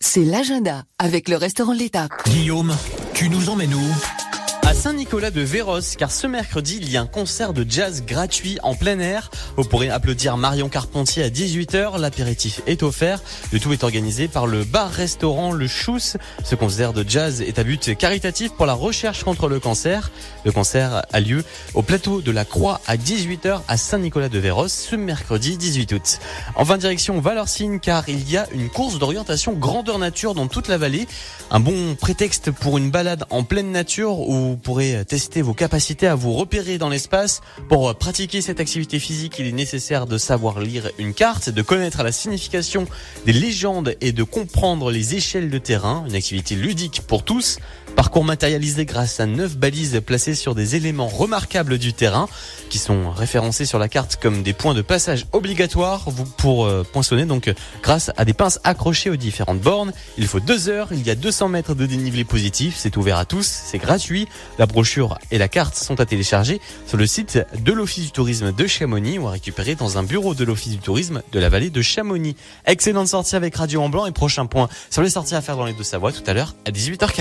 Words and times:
c'est 0.00 0.24
l'agenda 0.24 0.84
avec 0.98 1.28
le 1.28 1.36
restaurant 1.36 1.72
L'État. 1.72 2.08
Guillaume, 2.26 2.76
tu 3.14 3.28
nous 3.28 3.48
emmènes 3.48 3.74
où? 3.74 4.21
Saint-Nicolas 4.82 5.30
de 5.30 5.42
Véros, 5.42 5.94
car 5.96 6.10
ce 6.10 6.26
mercredi, 6.26 6.80
il 6.82 6.90
y 6.90 6.96
a 6.96 7.02
un 7.02 7.06
concert 7.06 7.52
de 7.52 7.64
jazz 7.68 8.02
gratuit 8.04 8.58
en 8.64 8.74
plein 8.74 8.98
air. 8.98 9.30
Vous 9.56 9.62
pourrez 9.62 9.88
applaudir 9.88 10.36
Marion 10.36 10.68
Carpentier 10.68 11.22
à 11.22 11.30
18h. 11.30 12.00
L'apéritif 12.00 12.62
est 12.66 12.82
offert. 12.82 13.20
Le 13.52 13.60
tout 13.60 13.72
est 13.72 13.84
organisé 13.84 14.26
par 14.26 14.48
le 14.48 14.64
bar-restaurant 14.64 15.52
Le 15.52 15.68
Chousse. 15.68 16.16
Ce 16.42 16.56
concert 16.56 16.92
de 16.92 17.08
jazz 17.08 17.42
est 17.42 17.60
à 17.60 17.62
but 17.62 17.96
caritatif 17.96 18.54
pour 18.54 18.66
la 18.66 18.72
recherche 18.72 19.22
contre 19.22 19.48
le 19.48 19.60
cancer. 19.60 20.10
Le 20.44 20.50
concert 20.50 21.06
a 21.12 21.20
lieu 21.20 21.44
au 21.74 21.82
plateau 21.82 22.20
de 22.20 22.32
la 22.32 22.44
Croix 22.44 22.80
à 22.88 22.96
18h 22.96 23.60
à 23.68 23.76
Saint-Nicolas 23.76 24.30
de 24.30 24.40
Véros 24.40 24.66
ce 24.66 24.96
mercredi 24.96 25.58
18 25.58 25.92
août. 25.92 26.18
Enfin, 26.56 26.76
direction 26.76 27.20
Valorcine, 27.20 27.78
car 27.78 28.08
il 28.08 28.28
y 28.28 28.36
a 28.36 28.48
une 28.52 28.68
course 28.68 28.98
d'orientation 28.98 29.52
grandeur 29.52 30.00
nature 30.00 30.34
dans 30.34 30.48
toute 30.48 30.66
la 30.66 30.76
vallée. 30.76 31.06
Un 31.52 31.60
bon 31.60 31.94
prétexte 31.94 32.50
pour 32.50 32.78
une 32.78 32.90
balade 32.90 33.26
en 33.30 33.44
pleine 33.44 33.70
nature 33.70 34.18
où 34.18 34.56
pourrez 34.72 35.04
tester 35.04 35.42
vos 35.42 35.52
capacités 35.52 36.06
à 36.06 36.14
vous 36.14 36.32
repérer 36.32 36.78
dans 36.78 36.88
l'espace. 36.88 37.42
Pour 37.68 37.94
pratiquer 37.94 38.40
cette 38.40 38.58
activité 38.58 38.98
physique, 38.98 39.38
il 39.38 39.46
est 39.46 39.52
nécessaire 39.52 40.06
de 40.06 40.16
savoir 40.16 40.60
lire 40.60 40.90
une 40.96 41.12
carte, 41.12 41.50
de 41.50 41.60
connaître 41.60 42.02
la 42.02 42.10
signification 42.10 42.86
des 43.26 43.34
légendes 43.34 43.94
et 44.00 44.12
de 44.12 44.22
comprendre 44.22 44.90
les 44.90 45.14
échelles 45.14 45.50
de 45.50 45.58
terrain. 45.58 46.06
Une 46.08 46.14
activité 46.14 46.54
ludique 46.54 47.02
pour 47.06 47.22
tous. 47.22 47.58
Parcours 47.96 48.24
matérialisé 48.24 48.86
grâce 48.86 49.20
à 49.20 49.26
neuf 49.26 49.56
balises 49.58 50.00
placées 50.04 50.34
sur 50.34 50.54
des 50.54 50.76
éléments 50.76 51.08
remarquables 51.08 51.76
du 51.76 51.92
terrain 51.92 52.26
qui 52.70 52.78
sont 52.78 53.10
référencés 53.10 53.66
sur 53.66 53.78
la 53.78 53.88
carte 53.88 54.16
comme 54.16 54.42
des 54.42 54.54
points 54.54 54.72
de 54.72 54.80
passage 54.80 55.26
obligatoires 55.32 56.06
pour 56.38 56.64
euh, 56.64 56.86
poinçonner 56.90 57.26
donc 57.26 57.52
grâce 57.82 58.10
à 58.16 58.24
des 58.24 58.32
pinces 58.32 58.60
accrochées 58.64 59.10
aux 59.10 59.16
différentes 59.16 59.60
bornes. 59.60 59.92
Il 60.16 60.26
faut 60.26 60.40
deux 60.40 60.70
heures, 60.70 60.88
il 60.92 61.06
y 61.06 61.10
a 61.10 61.14
200 61.14 61.48
mètres 61.48 61.74
de 61.74 61.84
dénivelé 61.84 62.24
positif, 62.24 62.76
c'est 62.78 62.96
ouvert 62.96 63.18
à 63.18 63.26
tous, 63.26 63.46
c'est 63.46 63.78
gratuit. 63.78 64.26
La 64.62 64.66
brochure 64.66 65.18
et 65.32 65.38
la 65.38 65.48
carte 65.48 65.74
sont 65.74 65.98
à 65.98 66.06
télécharger 66.06 66.60
sur 66.86 66.96
le 66.96 67.04
site 67.04 67.44
de 67.64 67.72
l'Office 67.72 68.04
du 68.04 68.10
tourisme 68.12 68.52
de 68.52 68.66
Chamonix 68.68 69.18
ou 69.18 69.26
à 69.26 69.32
récupérer 69.32 69.74
dans 69.74 69.98
un 69.98 70.04
bureau 70.04 70.34
de 70.36 70.44
l'Office 70.44 70.74
du 70.74 70.78
tourisme 70.78 71.20
de 71.32 71.40
la 71.40 71.48
vallée 71.48 71.68
de 71.68 71.82
Chamonix. 71.82 72.36
Excellente 72.64 73.08
sortie 73.08 73.34
avec 73.34 73.56
Radio 73.56 73.82
en 73.82 73.88
Blanc 73.88 74.06
et 74.06 74.12
prochain 74.12 74.46
point 74.46 74.68
sur 74.88 75.02
les 75.02 75.10
sorties 75.10 75.34
à 75.34 75.40
faire 75.40 75.56
dans 75.56 75.64
les 75.64 75.72
deux 75.72 75.82
Savoie 75.82 76.12
tout 76.12 76.22
à 76.28 76.32
l'heure 76.32 76.54
à 76.64 76.70
18h40. 76.70 77.20